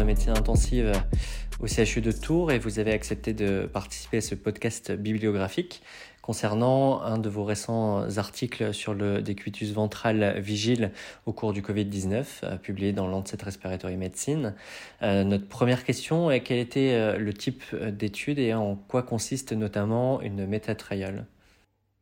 de 0.00 0.04
médecine 0.04 0.30
intensive 0.30 0.92
au 1.60 1.66
CHU 1.66 2.00
de 2.00 2.10
Tours 2.10 2.52
et 2.52 2.58
vous 2.58 2.78
avez 2.78 2.92
accepté 2.92 3.34
de 3.34 3.68
participer 3.70 4.18
à 4.18 4.20
ce 4.22 4.34
podcast 4.34 4.92
bibliographique 4.92 5.82
concernant 6.22 7.02
un 7.02 7.18
de 7.18 7.28
vos 7.28 7.44
récents 7.44 8.06
articles 8.16 8.72
sur 8.72 8.94
le 8.94 9.20
décubitus 9.20 9.72
ventral 9.72 10.40
vigile 10.40 10.90
au 11.26 11.32
cours 11.32 11.52
du 11.52 11.60
Covid-19, 11.60 12.24
euh, 12.44 12.56
publié 12.56 12.92
dans 12.92 13.08
Lancet 13.08 13.36
Respiratory 13.42 13.96
Medicine. 13.96 14.54
Euh, 15.02 15.22
notre 15.24 15.46
première 15.46 15.84
question 15.84 16.30
est 16.30 16.40
quel 16.40 16.58
était 16.58 16.92
euh, 16.94 17.18
le 17.18 17.34
type 17.34 17.62
d'étude 17.74 18.38
et 18.38 18.54
en 18.54 18.76
quoi 18.76 19.02
consiste 19.02 19.52
notamment 19.52 20.22
une 20.22 20.46
métatrial 20.46 21.26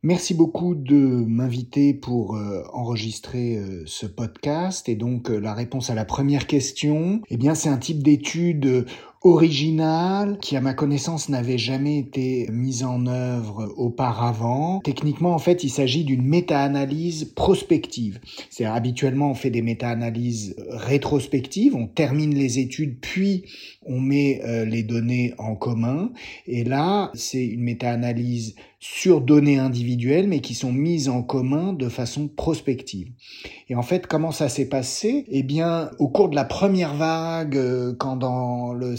Merci 0.01 0.33
beaucoup 0.33 0.75
de 0.75 0.95
m'inviter 0.95 1.93
pour 1.93 2.39
enregistrer 2.71 3.61
ce 3.85 4.05
podcast. 4.05 4.87
Et 4.87 4.95
donc 4.95 5.27
la 5.27 5.53
réponse 5.53 5.89
à 5.89 5.95
la 5.95 6.05
première 6.05 6.47
question, 6.47 7.21
eh 7.29 7.35
bien 7.35 7.53
c'est 7.53 7.67
un 7.67 7.77
type 7.77 8.01
d'étude 8.01 8.85
original 9.21 10.37
qui 10.39 10.55
à 10.55 10.61
ma 10.61 10.73
connaissance 10.73 11.27
n'avait 11.27 11.57
jamais 11.57 11.97
été 11.97 12.47
mise 12.51 12.83
en 12.83 13.05
œuvre 13.05 13.73
auparavant. 13.75 14.79
Techniquement 14.83 15.33
en 15.33 15.39
fait 15.39 15.63
il 15.63 15.69
s'agit 15.69 16.05
d'une 16.05 16.25
méta-analyse 16.25 17.25
prospective. 17.35 18.19
C'est 18.49 18.63
habituellement 18.63 19.31
on 19.31 19.35
fait 19.35 19.49
des 19.49 19.61
méta-analyses 19.61 20.55
rétrospectives, 20.69 21.75
on 21.75 21.87
termine 21.87 22.33
les 22.33 22.59
études 22.59 22.99
puis 23.01 23.43
on 23.85 23.99
met 23.99 24.41
euh, 24.45 24.63
les 24.63 24.83
données 24.83 25.33
en 25.37 25.55
commun 25.55 26.11
et 26.47 26.63
là 26.63 27.11
c'est 27.13 27.45
une 27.45 27.63
méta-analyse 27.63 28.55
sur 28.79 29.19
données 29.19 29.57
individuelles 29.57 30.29
mais 30.29 30.39
qui 30.39 30.53
sont 30.53 30.71
mises 30.71 31.09
en 31.09 31.23
commun 31.23 31.73
de 31.73 31.89
façon 31.89 32.29
prospective. 32.29 33.09
Et 33.67 33.75
en 33.75 33.81
fait 33.81 34.07
comment 34.07 34.31
ça 34.31 34.47
s'est 34.47 34.69
passé? 34.69 35.25
Eh 35.27 35.43
bien 35.43 35.91
au 35.99 36.07
cours 36.07 36.29
de 36.29 36.35
la 36.35 36.45
première 36.45 36.95
vague 36.95 37.57
euh, 37.57 37.93
quand 37.97 38.15
dans 38.15 38.71
le 38.71 38.95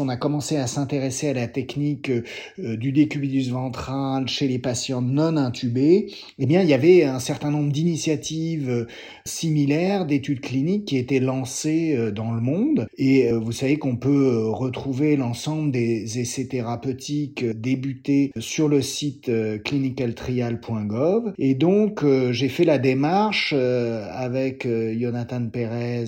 on 0.00 0.08
a 0.08 0.16
commencé 0.16 0.56
à 0.56 0.66
s'intéresser 0.66 1.28
à 1.28 1.32
la 1.32 1.48
technique 1.48 2.10
euh, 2.10 2.76
du 2.76 2.92
décubitus 2.92 3.48
ventral 3.48 4.28
chez 4.28 4.48
les 4.48 4.58
patients 4.58 5.02
non 5.02 5.36
intubés, 5.36 6.12
eh 6.38 6.46
bien, 6.46 6.62
il 6.62 6.68
y 6.68 6.74
avait 6.74 7.04
un 7.04 7.18
certain 7.18 7.50
nombre 7.50 7.72
d'initiatives 7.72 8.68
euh, 8.68 8.86
similaires 9.24 10.06
d'études 10.06 10.40
cliniques 10.40 10.86
qui 10.86 10.98
étaient 10.98 11.20
lancées 11.20 11.94
euh, 11.96 12.10
dans 12.10 12.32
le 12.32 12.40
monde. 12.40 12.86
Et 12.98 13.30
vous 13.32 13.52
savez 13.52 13.76
qu'on 13.76 13.96
peut 13.96 14.48
retrouver 14.48 15.16
l'ensemble 15.16 15.70
des 15.70 16.18
essais 16.18 16.46
thérapeutiques 16.46 17.44
débutés 17.44 18.32
sur 18.38 18.68
le 18.68 18.82
site 18.82 19.30
clinicaltrial.gov. 19.64 21.32
Et 21.38 21.54
donc, 21.54 22.04
j'ai 22.30 22.48
fait 22.48 22.64
la 22.64 22.78
démarche 22.78 23.52
avec 23.52 24.66
Jonathan 24.66 25.48
Perez, 25.48 26.04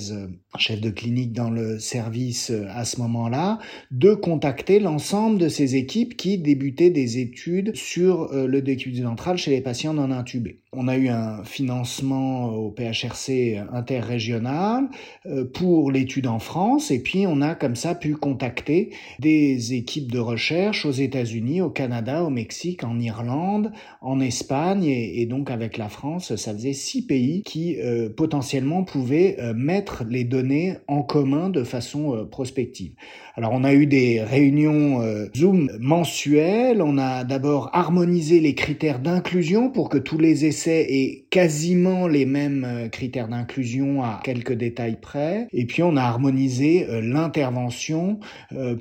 chef 0.59 0.81
de 0.81 0.91
clinique 0.91 1.33
dans 1.33 1.51
le 1.51 1.79
service 1.79 2.53
à 2.71 2.85
ce 2.85 3.01
moment-là, 3.01 3.46
de 3.91 4.15
contacter 4.15 4.79
l'ensemble 4.81 5.39
de 5.39 5.49
ces 5.49 5.77
équipes 5.77 6.17
qui 6.17 6.39
débutaient 6.39 6.91
des 6.91 7.19
études 7.19 7.75
sur 7.77 8.33
euh, 8.33 8.47
le 8.47 8.63
décubitus 8.63 9.05
ventral 9.05 9.37
chez 9.37 9.51
les 9.51 9.61
patients 9.61 9.95
non 9.95 10.11
intubés. 10.11 10.61
On 10.79 10.89
a 10.89 10.97
eu 10.97 11.09
un 11.09 11.43
financement 11.43 12.51
au 12.51 12.71
PHRC 12.71 13.63
interrégional 13.73 14.89
euh, 15.25 15.45
pour 15.45 15.91
l'étude 15.91 16.27
en 16.27 16.39
France 16.39 16.91
et 16.91 17.03
puis 17.03 17.27
on 17.27 17.41
a 17.41 17.55
comme 17.55 17.77
ça 17.77 17.95
pu 17.95 18.15
contacter 18.15 18.91
des 19.19 19.73
équipes 19.73 20.13
de 20.13 20.19
recherche 20.19 20.85
aux 20.85 20.91
États-Unis, 20.91 21.63
au 21.63 21.71
Canada, 21.71 22.23
au 22.25 22.31
Mexique, 22.31 22.85
en 22.85 23.01
Irlande, 23.01 23.73
en 24.03 24.21
Espagne 24.21 24.85
et, 24.85 25.25
donc 25.25 25.51
avec 25.51 25.79
la 25.79 25.89
France, 25.89 26.37
ça 26.37 26.53
faisait 26.53 26.75
six 26.75 27.07
pays 27.07 27.43
qui 27.43 27.81
euh, 27.81 28.11
potentiellement 28.11 28.85
pouvaient 28.85 29.39
mettre 29.55 30.05
les 30.09 30.25
données 30.25 30.75
en 30.89 31.03
commun 31.03 31.49
de 31.49 31.65
façon 31.65 32.27
prospective. 32.31 32.93
Alors 33.39 33.53
on 33.53 33.65
a 33.65 33.75
eu 33.75 33.87
des 33.87 34.23
réunions 34.23 35.03
euh, 35.03 35.27
Zoom 35.37 35.71
mensuelles, 35.79 36.81
on 36.81 36.97
a 36.97 37.23
d'abord 37.25 37.69
harmonisé 37.75 38.41
les 38.41 38.55
critères 38.55 38.99
d'inclusion 38.99 39.71
pour 39.71 39.91
que 39.91 39.99
tous 39.99 40.17
les 40.17 40.47
essais 40.47 40.66
aient 40.67 41.25
quasiment 41.31 42.09
les 42.09 42.27
mêmes 42.27 42.65
euh, 42.65 42.89
critères 42.89 43.29
d'inclusion 43.29 44.03
à 44.03 44.21
quelques 44.23 44.53
détails 44.53 44.99
près, 45.01 45.49
et 45.53 45.67
puis 45.67 45.83
on 45.83 45.97
a 45.97 46.03
harmonisé 46.03 46.87
euh, 46.89 47.01
l'intervention 47.01 48.21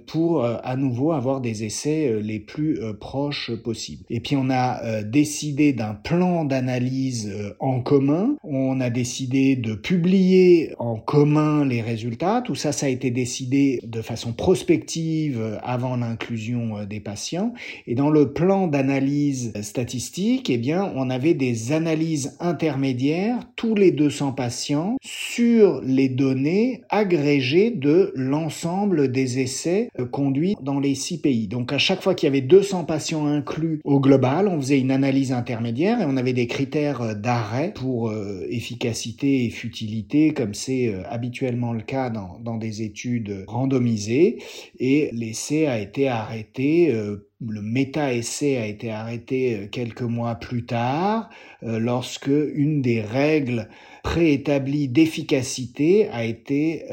pour 0.08 0.44
à 0.44 0.76
nouveau 0.76 1.12
avoir 1.12 1.42
des 1.42 1.64
essais 1.64 2.20
les 2.22 2.40
plus 2.40 2.80
proches 3.00 3.52
possibles. 3.64 4.04
Et 4.10 4.20
puis 4.20 4.36
on 4.36 4.50
a 4.50 5.04
décidé 5.04 5.74
d'un 5.74 5.94
plan 5.94 6.46
d'analyse 6.46 7.32
en 7.60 7.82
commun, 7.82 8.36
on 8.44 8.80
a 8.80 8.90
décidé 8.90 9.56
de 9.56 9.76
publier 9.76 10.74
en 10.80 10.96
commun 10.96 11.66
les 11.66 11.82
résultats, 11.82 12.42
tout 12.44 12.56
ça 12.56 12.72
ça 12.72 12.86
a 12.86 12.90
été 12.90 13.12
décidé 13.12 13.80
de 13.84 14.02
façon 14.02 14.34
prospective 14.34 15.40
euh, 15.40 15.58
avant 15.64 15.96
l'inclusion 15.96 16.78
euh, 16.78 16.86
des 16.86 17.00
patients. 17.00 17.54
Et 17.88 17.96
dans 17.96 18.10
le 18.10 18.34
plan 18.34 18.68
d'analyse 18.68 19.54
statistique, 19.62 20.50
eh 20.50 20.58
bien, 20.58 20.92
on 20.96 21.10
avait 21.10 21.34
des 21.34 21.65
analyses 21.72 22.36
intermédiaires 22.40 23.40
tous 23.56 23.76
les 23.76 23.92
200 23.92 24.34
patients 24.34 24.98
sur 25.04 25.82
les 25.82 26.10
données 26.10 26.82
agrégées 26.90 27.72
de 27.72 28.12
l'ensemble 28.16 29.12
des 29.12 29.40
essais 29.40 29.90
euh, 30.00 30.06
conduits 30.06 30.56
dans 30.62 30.80
les 30.80 30.96
six 30.96 31.20
pays. 31.22 31.48
Donc 31.48 31.74
à 31.74 31.78
chaque 31.78 32.02
fois 32.02 32.16
qu'il 32.16 32.28
y 32.28 32.30
avait 32.32 32.42
200 32.42 32.86
patients 32.86 33.26
inclus 33.26 33.82
au 33.84 34.00
global, 34.00 34.48
on 34.48 34.60
faisait 34.60 34.80
une 34.80 34.92
analyse 34.92 35.32
intermédiaire 35.32 36.02
et 36.02 36.06
on 36.06 36.18
avait 36.18 36.34
des 36.34 36.48
critères 36.48 37.16
d'arrêt 37.16 37.74
pour 37.74 38.14
efficacité 38.50 39.46
et 39.46 39.50
futilité, 39.50 40.34
comme 40.34 40.54
c'est 40.54 40.94
habituellement 41.10 41.74
le 41.74 41.82
cas 41.82 42.10
dans, 42.10 42.40
dans 42.40 42.58
des 42.58 42.82
études 42.82 43.44
randomisées 43.48 44.40
et 44.80 45.10
l'essai 45.14 45.68
a 45.68 45.80
été 45.80 46.08
arrêté 46.08 46.92
euh, 46.92 47.28
le 47.50 47.62
méta-essai 47.62 48.58
a 48.58 48.66
été 48.66 48.92
arrêté 48.92 49.56
euh, 49.56 49.68
quelques 49.68 50.02
mois 50.02 50.36
plus 50.36 50.66
tard 50.66 51.30
euh, 51.64 51.80
lorsque 51.80 52.28
une 52.28 52.82
des 52.82 53.02
règles 53.02 53.70
préétablies 54.04 54.88
d'efficacité 54.88 56.08
a 56.10 56.24
été 56.24 56.86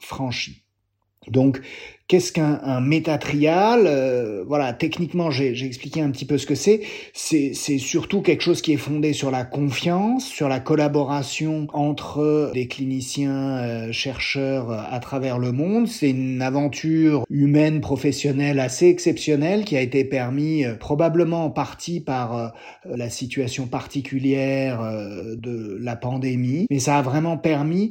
franchie. 0.00 0.64
Donc 1.28 1.60
Qu'est-ce 2.08 2.32
qu'un 2.32 2.80
métatrial 2.80 3.82
euh, 3.84 4.42
Voilà, 4.46 4.72
techniquement, 4.72 5.30
j'ai 5.30 5.66
expliqué 5.66 6.00
un 6.00 6.10
petit 6.10 6.24
peu 6.24 6.38
ce 6.38 6.46
que 6.46 6.54
c'est. 6.54 6.80
C'est 7.12 7.52
surtout 7.52 8.22
quelque 8.22 8.40
chose 8.40 8.62
qui 8.62 8.72
est 8.72 8.78
fondé 8.78 9.12
sur 9.12 9.30
la 9.30 9.44
confiance, 9.44 10.24
sur 10.26 10.48
la 10.48 10.58
collaboration 10.58 11.66
entre 11.74 12.50
des 12.54 12.66
cliniciens, 12.66 13.58
euh, 13.58 13.92
chercheurs 13.92 14.70
euh, 14.70 14.80
à 14.90 15.00
travers 15.00 15.38
le 15.38 15.52
monde. 15.52 15.86
C'est 15.86 16.08
une 16.08 16.40
aventure 16.40 17.26
humaine, 17.28 17.82
professionnelle 17.82 18.58
assez 18.58 18.86
exceptionnelle 18.86 19.66
qui 19.66 19.76
a 19.76 19.82
été 19.82 20.02
permis 20.02 20.64
probablement 20.80 21.44
en 21.44 21.50
partie 21.50 22.00
par 22.00 22.54
la 22.86 23.10
situation 23.10 23.66
particulière 23.66 24.80
de 25.36 25.76
la 25.78 25.94
pandémie, 25.94 26.66
mais 26.70 26.78
ça 26.78 26.96
a 26.96 27.02
vraiment 27.02 27.36
permis 27.36 27.90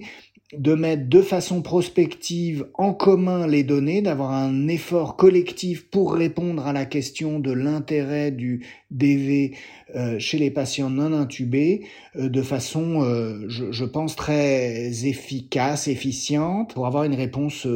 de 0.53 0.73
mettre 0.75 1.09
de 1.09 1.21
façon 1.21 1.61
prospective 1.61 2.67
en 2.75 2.93
commun 2.93 3.47
les 3.47 3.63
données, 3.63 4.01
d'avoir 4.01 4.31
un 4.31 4.69
effort 4.69 5.17
collectif 5.17 5.89
pour 5.89 6.13
répondre 6.13 6.65
à 6.65 6.71
la 6.71 6.85
question 6.85 7.39
de 7.39 7.51
l'intérêt 7.51 8.31
du 8.31 8.65
DV 8.89 9.53
euh, 9.95 10.19
chez 10.19 10.37
les 10.37 10.51
patients 10.51 10.89
non 10.89 11.13
intubés 11.13 11.81
euh, 12.15 12.29
de 12.29 12.41
façon, 12.41 13.03
euh, 13.03 13.45
je, 13.47 13.71
je, 13.71 13.85
pense, 13.85 14.15
très 14.15 15.05
efficace, 15.05 15.87
efficiente, 15.87 16.73
pour 16.73 16.87
avoir 16.87 17.03
une 17.03 17.13
réponse 17.13 17.67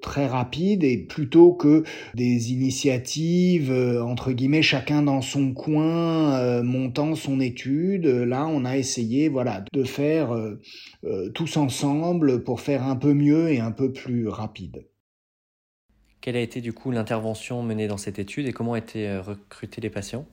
très 0.00 0.26
rapide 0.26 0.84
et 0.84 0.98
plutôt 0.98 1.52
que 1.52 1.82
des 2.14 2.52
initiatives, 2.52 3.72
entre 4.02 4.32
guillemets, 4.32 4.62
chacun 4.62 5.02
dans 5.02 5.22
son 5.22 5.52
coin, 5.52 6.62
montant 6.62 7.14
son 7.14 7.40
étude, 7.40 8.06
là 8.06 8.46
on 8.46 8.64
a 8.64 8.76
essayé 8.76 9.28
voilà, 9.28 9.64
de 9.72 9.84
faire 9.84 10.36
tous 11.34 11.56
ensemble 11.56 12.19
pour 12.44 12.60
faire 12.60 12.84
un 12.84 12.96
peu 12.96 13.14
mieux 13.14 13.50
et 13.50 13.60
un 13.60 13.72
peu 13.72 13.92
plus 13.92 14.28
rapide. 14.28 14.86
Quelle 16.20 16.36
a 16.36 16.40
été 16.40 16.60
du 16.60 16.72
coup 16.72 16.90
l'intervention 16.90 17.62
menée 17.62 17.88
dans 17.88 17.96
cette 17.96 18.18
étude 18.18 18.46
et 18.46 18.52
comment 18.52 18.76
étaient 18.76 19.18
recrutés 19.18 19.80
les 19.80 19.90
patients? 19.90 20.26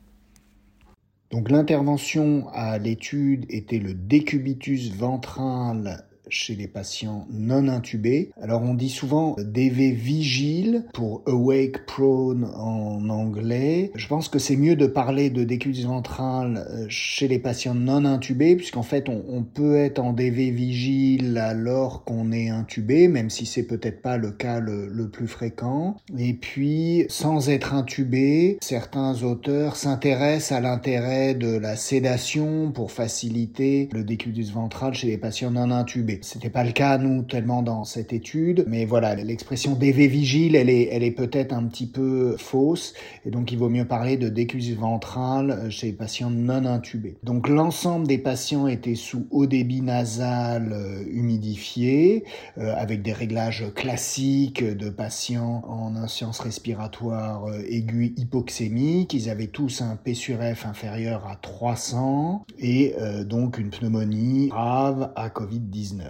Donc 1.32 1.50
l'intervention 1.50 2.48
à 2.50 2.78
l'étude 2.78 3.46
était 3.50 3.80
le 3.80 3.94
décubitus 3.94 4.94
ventral 4.94 6.06
chez 6.30 6.56
les 6.56 6.68
patients 6.68 7.28
non 7.32 7.68
intubés. 7.68 8.32
Alors 8.42 8.62
on 8.62 8.74
dit 8.74 8.90
souvent 8.90 9.36
DV 9.38 9.92
vigile 9.92 10.86
pour 10.94 11.22
awake 11.26 11.86
prone 11.86 12.46
en 12.56 13.10
anglais. 13.10 13.92
Je 13.96 14.08
pense 14.08 14.30
que 14.30 14.40
c'est 14.40 14.56
mieux 14.56 14.76
de 14.76 14.88
parler 14.88 15.30
de 15.30 15.44
décubitus 15.44 15.86
ventral 15.86 16.66
euh, 16.70 16.86
chez 16.90 17.28
les 17.28 17.40
patients 17.40 17.76
non 17.76 18.06
intubés 18.06 18.56
puisqu'en 18.56 18.84
fait 18.84 19.10
on, 19.10 19.44
peut 19.44 19.78
être 19.78 20.00
en 20.00 20.14
DV 20.14 20.52
vigile 20.52 21.38
alors 21.38 22.04
qu'on 22.04 22.32
est 22.32 22.50
intubé, 22.50 23.08
même 23.08 23.30
si 23.30 23.46
c'est 23.46 23.64
peut-être 23.64 24.02
pas 24.02 24.18
le 24.18 24.32
cas 24.32 24.60
le, 24.60 24.88
le, 24.88 25.10
plus 25.10 25.28
fréquent. 25.28 25.96
Et 26.18 26.34
puis 26.34 27.06
sans 27.08 27.50
être 27.50 27.74
intubé, 27.74 28.58
certains 28.62 29.24
auteurs 29.24 29.76
s'intéressent 29.76 30.58
à 30.58 30.62
l'intérêt 30.62 31.34
de 31.34 31.58
la 31.58 31.76
sédation 31.76 32.72
pour 32.72 32.92
faciliter 32.92 33.90
le 33.94 34.04
décubitus 34.04 34.52
ventral 34.52 34.94
chez 34.94 35.08
les 35.08 35.18
patients 35.18 35.52
non 35.52 35.72
intubés. 35.72 36.17
Intubés. 36.18 36.24
C'était 36.24 36.50
pas 36.50 36.64
le 36.64 36.72
cas 36.72 36.98
nous 36.98 37.24
tellement 37.24 37.62
dans 37.62 37.84
cette 37.84 38.14
étude, 38.14 38.66
mais 38.68 38.86
voilà, 38.86 39.16
l'expression 39.16 39.74
DV 39.76 40.08
vigile, 40.08 40.56
elle 40.56 40.70
est, 40.70 40.90
elle 40.92 41.04
est 41.04 41.12
peut-être 41.12 41.54
un 41.54 41.64
petit 41.64 41.88
peu 41.88 42.36
fausse, 42.38 42.94
et 43.26 43.30
donc 43.30 43.52
il 43.52 43.58
vaut 43.58 43.70
mieux 43.70 43.86
parler 43.86 44.18
de 44.18 44.30
décuisse 44.30 44.70
ventrale 44.76 45.70
chez 45.70 45.88
les 45.88 45.94
patients 45.94 46.30
non 46.30 46.66
intubés. 46.66 47.18
Donc 47.24 47.48
l'ensemble 47.48 48.08
des 48.08 48.18
patients 48.18 48.68
étaient 48.68 48.96
sous 48.96 49.28
haut 49.32 49.46
débit 49.46 49.82
nasal 49.82 50.72
euh, 50.74 51.04
humidifié, 51.10 52.26
euh, 52.58 52.74
avec 52.76 53.02
des 53.02 53.14
réglages 53.14 53.66
classiques 53.76 54.64
de 54.64 54.90
patients 54.90 55.64
en 55.68 55.96
inscience 55.96 56.40
respiratoire 56.40 57.46
euh, 57.46 57.62
aiguë 57.70 58.14
hypoxémique. 58.18 59.14
Ils 59.14 59.30
avaient 59.30 59.48
tous 59.48 59.82
un 59.82 59.96
P 59.96 60.14
sur 60.14 60.38
F 60.40 60.66
inférieur 60.66 61.28
à 61.28 61.36
300 61.36 62.46
et 62.60 62.96
donc 63.26 63.58
une 63.58 63.70
pneumonie 63.70 64.48
grave 64.48 65.12
à 65.16 65.30
Covid-19. 65.30 66.07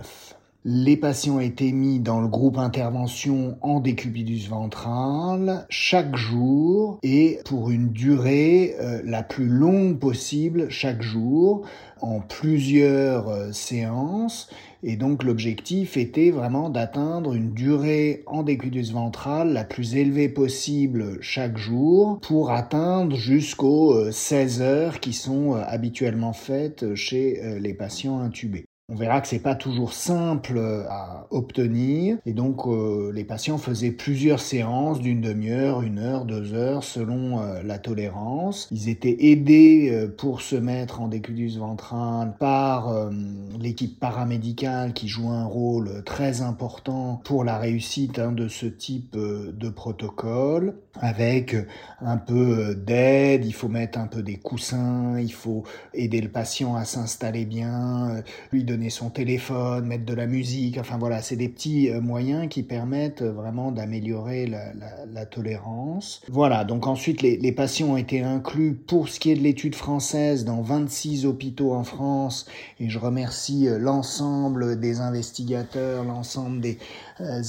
Les 0.70 0.98
patients 0.98 1.40
étaient 1.40 1.72
mis 1.72 2.02
dans 2.02 2.20
le 2.20 2.28
groupe 2.28 2.58
intervention 2.58 3.58
en 3.62 3.80
décubitus 3.80 4.50
ventral 4.50 5.66
chaque 5.70 6.18
jour 6.18 7.00
et 7.04 7.40
pour 7.46 7.72
une 7.72 7.94
durée 7.94 8.76
euh, 8.82 9.02
la 9.06 9.24
plus 9.24 9.46
longue 9.46 9.98
possible 9.98 10.70
chaque 10.70 11.02
jour 11.02 11.66
en 12.02 12.20
plusieurs 12.20 13.30
euh, 13.30 13.52
séances. 13.54 14.50
Et 14.84 14.98
donc 14.98 15.24
l'objectif 15.24 15.96
était 15.96 16.32
vraiment 16.32 16.70
d'atteindre 16.70 17.34
une 17.34 17.54
durée 17.54 18.24
en 18.26 18.44
décubitus 18.44 18.92
ventral 18.92 19.54
la 19.54 19.64
plus 19.64 19.96
élevée 19.96 20.28
possible 20.28 21.18
chaque 21.22 21.58
jour 21.58 22.20
pour 22.20 22.52
atteindre 22.52 23.16
jusqu'aux 23.16 24.12
16 24.12 24.62
euh, 24.62 24.66
heures 24.66 25.00
qui 25.00 25.14
sont 25.14 25.54
habituellement 25.54 26.34
faites 26.34 26.94
chez 26.94 27.58
les 27.62 27.74
patients 27.74 28.20
intubés. 28.20 28.66
On 28.89 28.95
verra 28.95 29.19
que 29.19 29.28
c'est 29.28 29.39
pas 29.39 29.54
toujours 29.54 29.92
simple 29.92 30.57
à 30.89 31.28
obtenir 31.30 32.19
et 32.25 32.31
donc 32.31 32.66
euh, 32.68 33.12
les 33.12 33.25
patients 33.25 33.57
faisaient 33.57 33.92
plusieurs 33.92 34.39
séances 34.39 35.01
d'une 35.01 35.19
demi-heure, 35.19 35.81
une 35.81 36.00
heure, 36.00 36.24
deux 36.24 36.54
heures 36.54 36.86
selon 36.86 37.42
euh, 37.42 37.62
la 37.63 37.80
tolérance. 37.80 38.69
Ils 38.72 38.88
étaient 38.88 39.25
aidés 39.25 39.89
euh, 39.92 40.07
pour 40.07 40.39
se 40.39 40.56
mettre 40.56 41.01
en 41.01 41.10
décubitus 41.10 41.57
ventral 41.57 42.36
par 42.39 43.12
l'équipe 43.60 44.00
paramédicale 44.00 44.94
qui 44.94 45.10
joue 45.10 45.31
un 45.31 45.44
rôle 45.44 46.06
très 46.06 46.42
important 46.42 47.19
pour 47.25 47.44
la 47.44 47.57
réussite 47.57 48.19
hein, 48.19 48.31
de 48.31 48.48
ce 48.48 48.68
type 48.68 49.18
de 49.18 49.69
protocole 49.69 50.75
avec 51.00 51.56
un 52.01 52.18
peu 52.18 52.74
d'aide, 52.74 53.45
il 53.45 53.54
faut 53.54 53.68
mettre 53.68 54.00
un 54.00 54.07
peu 54.07 54.24
des 54.24 54.38
coussins, 54.38 55.19
il 55.19 55.31
faut 55.34 55.63
aider 55.94 56.22
le 56.22 56.30
patient 56.30 56.75
à 56.75 56.86
s'installer 56.86 57.45
bien, 57.45 58.24
lui 58.51 58.63
donner 58.63 58.76
son 58.89 59.09
téléphone, 59.09 59.85
mettre 59.85 60.06
de 60.06 60.13
la 60.13 60.27
musique, 60.27 60.77
enfin 60.77 60.97
voilà, 60.97 61.21
c'est 61.21 61.35
des 61.35 61.50
petits 61.50 61.89
euh, 61.89 62.01
moyens 62.01 62.47
qui 62.50 62.63
permettent 62.63 63.21
euh, 63.21 63.31
vraiment 63.31 63.71
d'améliorer 63.71 64.47
la, 64.47 65.25
tolérance. 65.25 66.21
Voilà, 66.29 66.63
donc 66.63 66.88
ensuite 66.88 67.21
les, 67.21 67.51
patients 67.51 67.89
ont 67.89 67.97
été 67.97 68.21
inclus 68.21 68.74
pour 68.74 69.09
ce 69.09 69.19
qui 69.19 69.31
est 69.31 69.35
de 69.35 69.41
l'étude 69.41 69.75
française 69.75 70.45
dans 70.45 70.62
26 70.62 71.25
hôpitaux 71.25 71.74
en 71.74 71.83
France 71.83 72.45
et 72.79 72.89
je 72.89 73.00
remercie 73.00 73.68
euh, 73.68 73.77
l'ensemble 73.77 74.79
des 74.79 75.01
investigateurs, 75.01 76.03
l'ensemble 76.03 76.62
des 76.62 76.77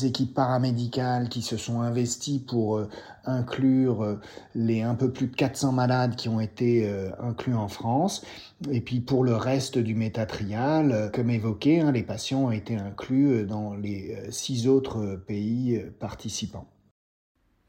équipes 0.02 0.32
paramédicales 0.32 1.28
qui 1.28 1.42
se 1.42 1.58
sont 1.58 1.82
investis 1.82 2.40
pour 2.40 2.80
inclure 3.28 4.18
les 4.54 4.82
un 4.82 4.94
peu 4.94 5.12
plus 5.12 5.28
de 5.28 5.36
400 5.36 5.72
malades 5.72 6.16
qui 6.16 6.28
ont 6.28 6.40
été 6.40 6.90
inclus 7.20 7.54
en 7.54 7.68
France. 7.68 8.24
Et 8.70 8.80
puis 8.80 9.00
pour 9.00 9.24
le 9.24 9.36
reste 9.36 9.78
du 9.78 9.94
métatrial, 9.94 11.10
comme 11.12 11.30
évoqué, 11.30 11.80
hein, 11.80 11.92
les 11.92 12.02
patients 12.02 12.44
ont 12.44 12.50
été 12.50 12.76
inclus 12.76 13.28
euh, 13.30 13.44
dans 13.44 13.74
les 13.74 14.14
euh, 14.14 14.30
six 14.30 14.68
autres 14.68 14.98
euh, 14.98 15.16
pays 15.16 15.82
participants. 15.98 16.66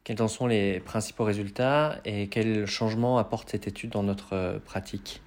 Quels 0.03 0.21
en 0.21 0.27
sont 0.27 0.47
les 0.47 0.79
principaux 0.79 1.23
résultats 1.23 1.99
et 2.05 2.27
quels 2.29 2.65
changements 2.65 3.17
apporte 3.17 3.49
cette 3.49 3.67
étude 3.67 3.91
dans 3.91 4.01
notre 4.01 4.59
pratique? 4.65 5.21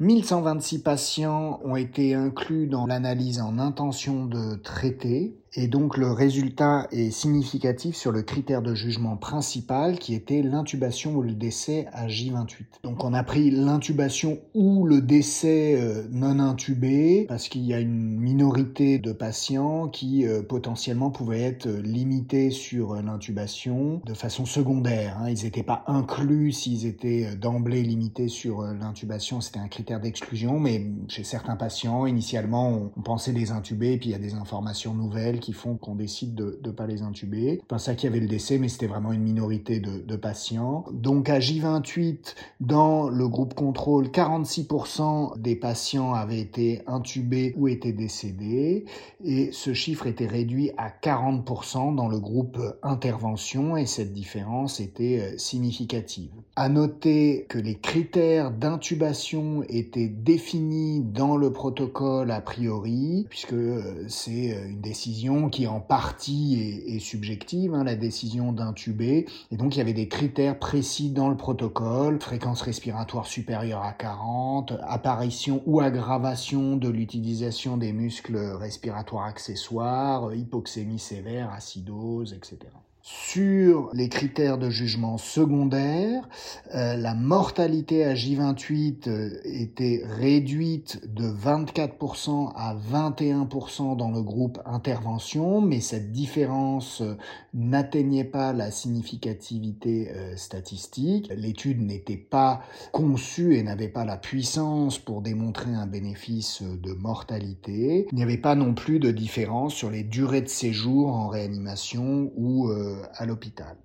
1126 0.00 0.82
patients 0.82 1.60
ont 1.62 1.76
été 1.76 2.14
inclus 2.14 2.66
dans 2.66 2.86
l'analyse 2.86 3.40
en 3.40 3.58
intention 3.58 4.24
de 4.24 4.56
traiter 4.56 5.36
et 5.54 5.66
donc 5.66 5.96
le 5.96 6.12
résultat 6.12 6.86
est 6.92 7.10
significatif 7.10 7.96
sur 7.96 8.12
le 8.12 8.22
critère 8.22 8.62
de 8.62 8.74
jugement 8.74 9.16
principal 9.16 9.98
qui 9.98 10.14
était 10.14 10.42
l'intubation 10.42 11.16
ou 11.16 11.22
le 11.22 11.34
décès 11.34 11.86
à 11.92 12.06
J28. 12.06 12.82
Donc 12.84 13.02
on 13.02 13.12
a 13.14 13.22
pris 13.24 13.50
l'intubation 13.50 14.38
ou 14.54 14.86
le 14.86 15.00
décès 15.00 15.76
euh, 15.80 16.04
non 16.10 16.38
intubé 16.38 17.26
parce 17.28 17.48
qu'il 17.48 17.62
y 17.62 17.74
a 17.74 17.80
une 17.80 18.18
minorité 18.20 18.98
de 18.98 19.12
patients 19.12 19.88
qui 19.88 20.26
euh, 20.26 20.42
potentiellement 20.42 21.10
pouvaient 21.10 21.42
être 21.42 21.68
limités 21.68 22.50
sur 22.50 22.94
l'intubation 22.94 24.00
de 24.06 24.14
façon 24.14 24.46
secondaire. 24.46 25.18
Hein. 25.20 25.30
Ils 25.30 25.44
n'étaient 25.44 25.64
pas 25.64 25.82
inclus 25.88 26.52
s'ils 26.52 26.86
étaient 26.86 27.34
d'emblée 27.34 27.82
limités 27.82 28.28
sur 28.28 28.60
euh, 28.60 28.74
l'intubation, 28.74 29.40
c'était 29.40 29.58
un 29.58 29.68
critère 29.68 30.00
d'exclusion, 30.00 30.60
mais 30.60 30.86
chez 31.08 31.24
certains 31.24 31.56
patients, 31.56 32.06
initialement, 32.06 32.90
on 32.96 33.02
pensait 33.02 33.32
les 33.32 33.50
intuber 33.50 33.94
et 33.94 33.98
puis 33.98 34.10
il 34.10 34.12
y 34.12 34.16
a 34.16 34.18
des 34.18 34.34
informations 34.34 34.94
nouvelles 34.94 35.39
qui 35.40 35.52
font 35.52 35.76
qu'on 35.76 35.94
décide 35.94 36.34
de 36.34 36.60
ne 36.64 36.70
pas 36.70 36.86
les 36.86 37.02
intuber. 37.02 37.62
Pas 37.68 37.78
ça 37.78 37.94
qu'il 37.94 38.08
y 38.08 38.12
avait 38.12 38.20
le 38.20 38.28
décès, 38.28 38.58
mais 38.58 38.68
c'était 38.68 38.86
vraiment 38.86 39.12
une 39.12 39.22
minorité 39.22 39.80
de, 39.80 39.98
de, 39.98 40.16
patients. 40.16 40.84
Donc 40.92 41.28
à 41.28 41.38
J28, 41.38 42.34
dans 42.60 43.08
le 43.08 43.26
groupe 43.28 43.54
contrôle, 43.54 44.08
46% 44.08 45.38
des 45.40 45.56
patients 45.56 46.12
avaient 46.12 46.40
été 46.40 46.82
intubés 46.86 47.54
ou 47.56 47.68
étaient 47.68 47.92
décédés, 47.92 48.84
et 49.24 49.50
ce 49.52 49.74
chiffre 49.74 50.06
était 50.06 50.26
réduit 50.26 50.70
à 50.76 50.90
40% 50.90 51.94
dans 51.94 52.08
le 52.08 52.18
groupe 52.18 52.58
intervention, 52.82 53.76
et 53.76 53.86
cette 53.86 54.12
différence 54.12 54.80
était 54.80 55.20
euh, 55.20 55.38
significative. 55.38 56.30
À 56.56 56.68
noter 56.68 57.46
que 57.48 57.58
les 57.58 57.76
critères 57.76 58.50
d'intubation 58.50 59.62
étaient 59.68 60.08
définis 60.08 61.00
dans 61.00 61.36
le 61.36 61.52
protocole 61.52 62.30
a 62.30 62.40
priori, 62.40 63.26
puisque 63.28 63.52
euh, 63.52 64.04
c'est 64.08 64.52
euh, 64.52 64.68
une 64.68 64.80
décision 64.80 65.29
qui 65.50 65.66
en 65.66 65.80
partie 65.80 66.82
est, 66.86 66.98
subjective, 66.98 67.74
hein, 67.74 67.84
la 67.84 67.94
décision 67.94 68.52
d'intuber. 68.52 69.26
Et 69.50 69.56
donc 69.56 69.74
il 69.74 69.78
y 69.78 69.80
avait 69.80 69.92
des 69.92 70.08
critères 70.08 70.58
précis 70.58 71.10
dans 71.10 71.28
le 71.28 71.36
protocole, 71.36 72.20
fréquence 72.20 72.62
respiratoire 72.62 73.26
supérieure 73.26 73.82
à 73.82 73.92
40, 73.92 74.74
apparition 74.82 75.62
ou 75.66 75.80
aggravation 75.80 76.76
de 76.76 76.88
l'utilisation 76.88 77.76
des 77.76 77.92
muscles 77.92 78.36
respiratoires 78.36 79.26
accessoires, 79.26 80.34
hypoxémie 80.34 80.98
sévère, 80.98 81.52
acidose, 81.52 82.32
etc. 82.32 82.70
Sur 83.02 83.88
les 83.94 84.10
critères 84.10 84.58
de 84.58 84.68
jugement 84.68 85.16
secondaire, 85.16 86.28
euh, 86.74 86.96
la 86.96 87.14
mortalité 87.14 88.04
à 88.04 88.12
J28 88.12 89.08
euh, 89.08 89.40
était 89.44 90.02
réduite 90.04 91.00
de 91.10 91.24
24% 91.24 92.52
à 92.54 92.74
21% 92.74 93.96
dans 93.96 94.10
le 94.10 94.20
groupe 94.20 94.60
intervention, 94.66 95.62
mais 95.62 95.80
cette 95.80 96.12
différence 96.12 97.00
euh, 97.00 97.16
n'atteignait 97.54 98.24
pas 98.24 98.52
la 98.52 98.70
significativité 98.70 100.12
statistique. 100.36 101.32
L'étude 101.34 101.80
n'était 101.80 102.16
pas 102.16 102.62
conçue 102.92 103.56
et 103.56 103.62
n'avait 103.62 103.88
pas 103.88 104.04
la 104.04 104.16
puissance 104.16 104.98
pour 104.98 105.20
démontrer 105.20 105.74
un 105.74 105.86
bénéfice 105.86 106.62
de 106.62 106.92
mortalité. 106.92 108.06
Il 108.12 108.16
n'y 108.16 108.22
avait 108.22 108.36
pas 108.36 108.54
non 108.54 108.74
plus 108.74 109.00
de 109.00 109.10
différence 109.10 109.74
sur 109.74 109.90
les 109.90 110.04
durées 110.04 110.42
de 110.42 110.48
séjour 110.48 111.08
en 111.08 111.28
réanimation 111.28 112.30
ou 112.36 112.70
à 113.14 113.26
l'hôpital. 113.26 113.76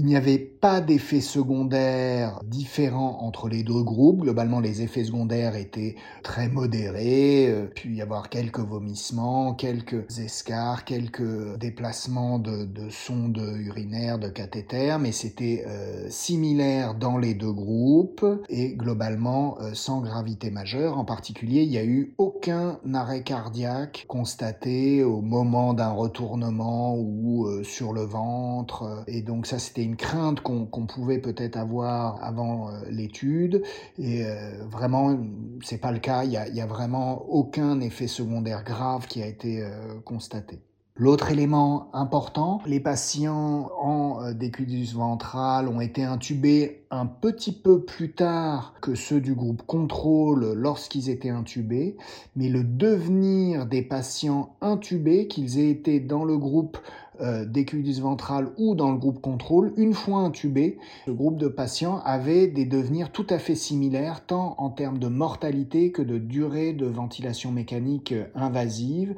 Il 0.00 0.04
n'y 0.04 0.14
avait 0.14 0.38
pas 0.38 0.80
d'effets 0.80 1.20
secondaires 1.20 2.40
différents 2.44 3.18
entre 3.20 3.48
les 3.48 3.64
deux 3.64 3.82
groupes. 3.82 4.20
Globalement, 4.20 4.60
les 4.60 4.82
effets 4.82 5.02
secondaires 5.02 5.56
étaient 5.56 5.96
très 6.22 6.48
modérés. 6.48 7.48
Euh, 7.48 7.66
puis 7.74 7.96
y 7.96 8.00
avoir 8.00 8.28
quelques 8.28 8.60
vomissements, 8.60 9.54
quelques 9.54 10.20
escarres, 10.20 10.84
quelques 10.84 11.58
déplacements 11.58 12.38
de, 12.38 12.64
de 12.64 12.90
sondes 12.90 13.42
urinaires, 13.58 14.20
de 14.20 14.28
cathéter, 14.28 14.96
mais 15.00 15.10
c'était 15.10 15.64
euh, 15.66 16.06
similaire 16.10 16.94
dans 16.94 17.18
les 17.18 17.34
deux 17.34 17.52
groupes 17.52 18.24
et 18.48 18.74
globalement 18.74 19.58
euh, 19.60 19.74
sans 19.74 20.00
gravité 20.00 20.52
majeure. 20.52 20.96
En 20.96 21.04
particulier, 21.04 21.62
il 21.62 21.70
n'y 21.70 21.78
a 21.78 21.84
eu 21.84 22.14
aucun 22.18 22.78
arrêt 22.94 23.24
cardiaque 23.24 24.04
constaté 24.06 25.02
au 25.02 25.22
moment 25.22 25.74
d'un 25.74 25.90
retournement 25.90 26.96
ou 26.96 27.48
sur 27.64 27.92
le 27.92 28.02
ventre. 28.02 29.02
Et 29.08 29.22
donc 29.22 29.48
ça, 29.48 29.58
c'était 29.58 29.87
une 29.88 29.96
crainte 29.96 30.40
qu'on 30.42 30.86
pouvait 30.86 31.18
peut-être 31.18 31.56
avoir 31.56 32.22
avant 32.22 32.68
euh, 32.68 32.72
l'étude. 32.90 33.62
Et 33.98 34.26
euh, 34.26 34.64
vraiment, 34.66 35.18
c'est 35.62 35.80
pas 35.80 35.92
le 35.92 35.98
cas. 35.98 36.24
Il 36.24 36.32
y 36.32 36.36
a, 36.36 36.66
vraiment 36.66 37.24
aucun 37.30 37.80
effet 37.80 38.06
secondaire 38.06 38.62
grave 38.64 39.06
qui 39.06 39.22
a 39.22 39.26
été 39.26 39.62
euh, 39.62 39.98
constaté. 40.04 40.60
L'autre 40.94 41.30
élément 41.30 41.88
important, 41.94 42.60
les 42.66 42.80
patients 42.80 43.70
en 43.80 44.32
décubitus 44.32 44.94
ventral 44.94 45.68
ont 45.68 45.80
été 45.80 46.02
intubés 46.02 46.86
un 46.90 47.06
petit 47.06 47.52
peu 47.52 47.84
plus 47.84 48.12
tard 48.14 48.74
que 48.82 48.96
ceux 48.96 49.20
du 49.20 49.34
groupe 49.34 49.62
contrôle 49.64 50.54
lorsqu'ils 50.54 51.08
étaient 51.08 51.30
intubés, 51.30 51.96
mais 52.34 52.48
le 52.48 52.64
devenir 52.64 53.66
des 53.66 53.82
patients 53.82 54.56
intubés, 54.60 55.28
qu'ils 55.28 55.60
aient 55.60 55.70
été 55.70 56.00
dans 56.00 56.24
le 56.24 56.36
groupe 56.36 56.78
euh, 57.20 57.44
ventral 58.00 58.50
ou 58.58 58.74
dans 58.74 58.92
le 58.92 58.98
groupe 58.98 59.20
contrôle, 59.20 59.72
une 59.76 59.94
fois 59.94 60.20
intubés, 60.20 60.78
ce 61.06 61.10
groupe 61.10 61.36
de 61.36 61.48
patients 61.48 62.00
avait 62.04 62.46
des 62.46 62.64
devenirs 62.64 63.10
tout 63.10 63.26
à 63.30 63.38
fait 63.38 63.54
similaires, 63.54 64.24
tant 64.26 64.54
en 64.58 64.70
termes 64.70 64.98
de 64.98 65.08
mortalité 65.08 65.92
que 65.92 66.02
de 66.02 66.18
durée 66.18 66.72
de 66.72 66.86
ventilation 66.86 67.52
mécanique 67.52 68.12
euh, 68.12 68.24
invasive. 68.34 69.14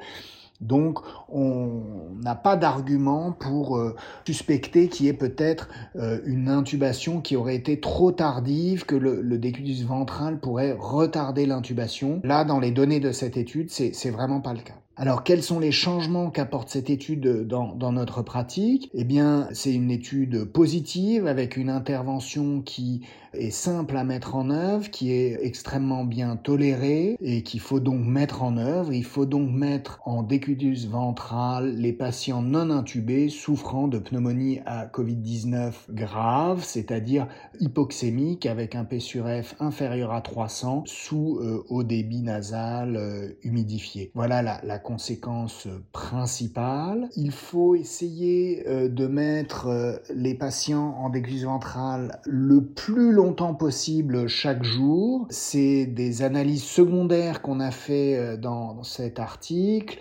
Donc, 0.60 1.00
on 1.30 1.80
n'a 2.22 2.34
pas 2.34 2.56
d'argument 2.56 3.32
pour 3.32 3.78
euh, 3.78 3.96
suspecter 4.26 4.88
qu'il 4.88 5.06
y 5.06 5.08
ait 5.08 5.14
peut-être 5.14 5.68
euh, 5.96 6.20
une 6.26 6.48
intubation 6.48 7.20
qui 7.20 7.36
aurait 7.36 7.56
été 7.56 7.80
trop 7.80 8.12
tardive, 8.12 8.84
que 8.84 8.96
le, 8.96 9.22
le 9.22 9.40
ventral 9.86 10.38
pourrait 10.38 10.76
retarder 10.78 11.46
l'intubation. 11.46 12.20
Là, 12.24 12.44
dans 12.44 12.60
les 12.60 12.72
données 12.72 13.00
de 13.00 13.12
cette 13.12 13.36
étude, 13.36 13.70
c'est 13.70 14.10
vraiment 14.10 14.40
pas 14.40 14.52
le 14.52 14.60
cas. 14.60 14.79
Alors, 14.96 15.24
quels 15.24 15.42
sont 15.42 15.60
les 15.60 15.72
changements 15.72 16.30
qu'apporte 16.30 16.68
cette 16.68 16.90
étude 16.90 17.46
dans, 17.46 17.92
notre 17.92 18.22
pratique? 18.22 18.90
Eh 18.92 19.04
bien, 19.04 19.48
c'est 19.52 19.72
une 19.72 19.90
étude 19.90 20.44
positive 20.44 21.26
avec 21.26 21.56
une 21.56 21.70
intervention 21.70 22.60
qui 22.60 23.02
est 23.32 23.50
simple 23.50 23.96
à 23.96 24.04
mettre 24.04 24.34
en 24.34 24.50
œuvre, 24.50 24.90
qui 24.90 25.12
est 25.12 25.38
extrêmement 25.42 26.04
bien 26.04 26.36
tolérée 26.36 27.16
et 27.20 27.42
qu'il 27.42 27.60
faut 27.60 27.80
donc 27.80 28.04
mettre 28.04 28.42
en 28.42 28.56
œuvre. 28.56 28.92
Il 28.92 29.04
faut 29.04 29.26
donc 29.26 29.50
mettre 29.50 30.00
en 30.04 30.22
décutus 30.22 30.86
ventral 30.86 31.74
les 31.76 31.92
patients 31.92 32.42
non 32.42 32.70
intubés 32.70 33.28
souffrant 33.28 33.88
de 33.88 33.98
pneumonie 33.98 34.60
à 34.66 34.86
Covid-19 34.86 35.72
grave, 35.90 36.62
c'est-à-dire 36.64 37.26
hypoxémique 37.60 38.46
avec 38.46 38.74
un 38.74 38.84
P 38.84 39.00
sur 39.00 39.26
F 39.26 39.54
inférieur 39.60 40.12
à 40.12 40.20
300 40.20 40.84
sous 40.86 41.38
euh, 41.40 41.64
au 41.68 41.82
débit 41.82 42.22
nasal 42.22 42.96
euh, 42.96 43.28
humidifié. 43.42 44.10
Voilà 44.14 44.42
la, 44.42 44.78
conséquence 44.78 45.68
principale. 45.92 47.08
Il 47.16 47.32
faut 47.32 47.74
essayer 47.74 48.66
euh, 48.66 48.88
de 48.88 49.06
mettre 49.06 49.66
euh, 49.66 49.96
les 50.14 50.34
patients 50.34 50.96
en 50.98 51.10
décutus 51.10 51.44
ventral 51.44 52.20
le 52.24 52.64
plus 52.64 53.12
longtemps 53.12 53.19
possible 53.58 54.28
chaque 54.28 54.64
jour. 54.64 55.26
C'est 55.30 55.86
des 55.86 56.22
analyses 56.22 56.64
secondaires 56.64 57.42
qu'on 57.42 57.60
a 57.60 57.70
fait 57.70 58.16
euh, 58.16 58.36
dans 58.36 58.82
cet 58.82 59.18
article 59.18 59.98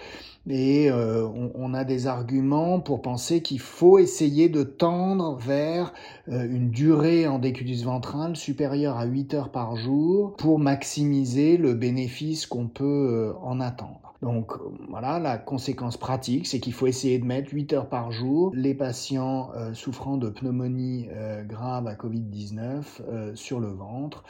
et 0.49 0.89
on, 0.91 1.73
a 1.75 1.83
des 1.83 2.07
arguments 2.07 2.79
pour 2.79 3.03
penser 3.03 3.41
qu'il 3.41 3.59
faut 3.59 3.99
essayer 3.99 4.49
de 4.49 4.63
tendre 4.63 5.37
vers 5.37 5.93
une 6.27 6.71
durée 6.71 7.27
en 7.27 7.37
décutus 7.37 7.83
ventral 7.83 8.35
supérieure 8.35 8.97
à 8.97 9.05
8 9.05 9.33
heures 9.35 9.51
par 9.51 9.75
jour 9.75 10.35
pour 10.37 10.57
maximiser 10.57 11.57
le 11.57 11.75
bénéfice 11.75 12.47
qu'on 12.47 12.67
peut 12.67 13.33
en 13.43 13.59
attendre. 13.59 14.08
Donc 14.21 14.51
voilà, 14.89 15.17
la 15.17 15.37
conséquence 15.37 15.95
pratique, 15.95 16.45
c'est 16.45 16.59
qu'il 16.59 16.73
faut 16.73 16.87
essayer 16.87 17.19
de 17.19 17.25
mettre 17.25 17.53
8 17.53 17.73
heures 17.73 17.89
par 17.89 18.11
jour 18.11 18.51
les 18.53 18.73
patients 18.73 19.51
euh, 19.55 19.73
souffrant 19.73 20.17
de 20.17 20.29
pneumonie 20.29 21.07
euh, 21.11 21.43
grave 21.43 21.87
à 21.87 21.95
Covid-19 21.95 23.01
euh, 23.07 23.35
sur 23.35 23.59
le 23.59 23.69
ventre, 23.69 24.23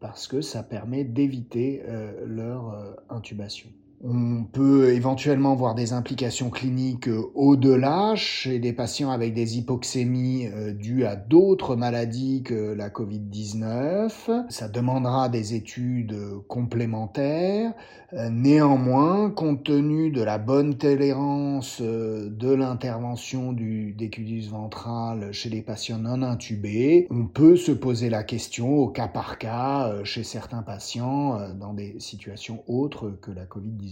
parce 0.00 0.26
que 0.26 0.40
ça 0.40 0.62
permet 0.62 1.04
d'éviter 1.04 1.82
leur 2.24 2.96
intubation. 3.08 3.68
On 4.04 4.42
peut 4.42 4.94
éventuellement 4.94 5.54
voir 5.54 5.76
des 5.76 5.92
implications 5.92 6.50
cliniques 6.50 7.06
euh, 7.06 7.30
au-delà 7.36 8.16
chez 8.16 8.58
des 8.58 8.72
patients 8.72 9.12
avec 9.12 9.32
des 9.32 9.58
hypoxémies 9.58 10.48
euh, 10.48 10.72
dues 10.72 11.04
à 11.04 11.14
d'autres 11.14 11.76
maladies 11.76 12.42
que 12.42 12.72
la 12.72 12.90
Covid-19. 12.90 14.48
Ça 14.48 14.68
demandera 14.68 15.28
des 15.28 15.54
études 15.54 16.16
complémentaires. 16.48 17.74
Euh, 18.12 18.28
néanmoins, 18.28 19.30
compte 19.30 19.62
tenu 19.62 20.10
de 20.10 20.20
la 20.20 20.38
bonne 20.38 20.76
tolérance 20.76 21.80
de 21.80 22.52
l'intervention 22.52 23.52
du 23.52 23.92
décubitus 23.92 24.48
ventral 24.48 25.32
chez 25.32 25.48
les 25.48 25.62
patients 25.62 25.98
non 25.98 26.22
intubés, 26.22 27.06
on 27.10 27.26
peut 27.26 27.56
se 27.56 27.70
poser 27.70 28.10
la 28.10 28.24
question 28.24 28.78
au 28.78 28.88
cas 28.88 29.08
par 29.08 29.38
cas 29.38 30.02
chez 30.02 30.24
certains 30.24 30.62
patients 30.62 31.38
dans 31.54 31.72
des 31.72 31.94
situations 32.00 32.64
autres 32.66 33.10
que 33.22 33.30
la 33.30 33.44
Covid-19. 33.44 33.91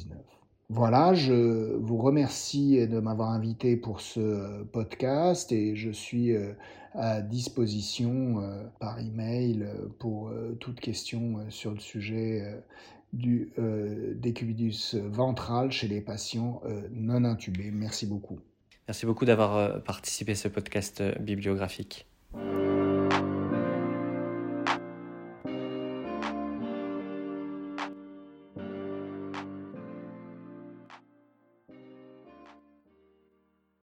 Voilà, 0.73 1.15
je 1.15 1.75
vous 1.79 1.97
remercie 1.97 2.87
de 2.87 3.01
m'avoir 3.01 3.31
invité 3.31 3.77
pour 3.77 4.01
ce 4.01 4.63
podcast 4.63 5.51
et 5.51 5.75
je 5.75 5.91
suis 5.91 6.31
euh, 6.31 6.53
à 6.95 7.23
disposition 7.23 8.41
euh, 8.41 8.63
par 8.79 9.01
email 9.01 9.67
pour 9.99 10.29
euh, 10.29 10.57
toute 10.61 10.79
question 10.79 11.41
sur 11.49 11.73
le 11.73 11.81
sujet 11.81 12.63
du 13.13 13.53
décubitus 14.15 14.95
ventral 14.95 15.73
chez 15.73 15.89
les 15.89 16.01
patients 16.01 16.63
non 16.93 17.25
intubés. 17.25 17.73
Merci 17.73 18.07
beaucoup. 18.07 18.39
Merci 18.87 19.05
beaucoup 19.05 19.25
d'avoir 19.25 19.83
participé 19.83 20.33
à 20.33 20.37
ce 20.37 20.47
podcast 20.47 21.03
bibliographique. 21.19 22.07